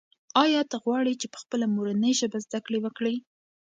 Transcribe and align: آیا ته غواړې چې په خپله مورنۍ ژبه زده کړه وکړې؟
آیا 0.43 0.61
ته 0.71 0.75
غواړې 0.83 1.13
چې 1.21 1.27
په 1.33 1.37
خپله 1.43 1.65
مورنۍ 1.75 2.13
ژبه 2.19 2.39
زده 2.45 2.59
کړه 2.65 2.77
وکړې؟ 2.81 3.15